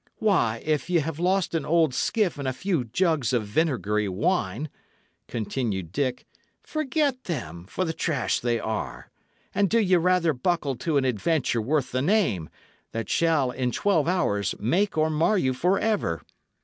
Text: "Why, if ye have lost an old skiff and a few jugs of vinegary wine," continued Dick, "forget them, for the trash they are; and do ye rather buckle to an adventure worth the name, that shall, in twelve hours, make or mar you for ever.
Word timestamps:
"Why, 0.17 0.63
if 0.65 0.89
ye 0.89 0.97
have 1.01 1.19
lost 1.19 1.53
an 1.53 1.63
old 1.63 1.93
skiff 1.93 2.39
and 2.39 2.47
a 2.47 2.53
few 2.53 2.85
jugs 2.85 3.33
of 3.33 3.45
vinegary 3.45 4.09
wine," 4.09 4.69
continued 5.27 5.91
Dick, 5.91 6.25
"forget 6.63 7.25
them, 7.25 7.67
for 7.67 7.85
the 7.85 7.93
trash 7.93 8.39
they 8.39 8.59
are; 8.59 9.11
and 9.53 9.69
do 9.69 9.79
ye 9.79 9.95
rather 9.97 10.33
buckle 10.33 10.75
to 10.77 10.97
an 10.97 11.05
adventure 11.05 11.61
worth 11.61 11.91
the 11.91 12.01
name, 12.01 12.49
that 12.93 13.09
shall, 13.11 13.51
in 13.51 13.71
twelve 13.71 14.07
hours, 14.07 14.55
make 14.59 14.97
or 14.97 15.11
mar 15.11 15.37
you 15.37 15.53
for 15.53 15.77
ever. 15.77 16.23